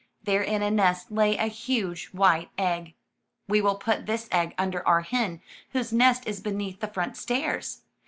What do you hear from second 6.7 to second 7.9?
the front stairs.